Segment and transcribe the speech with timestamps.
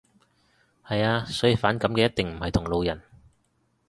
[0.83, 1.25] 係呀。
[1.25, 3.03] 所以反感嘅一定唔係同路人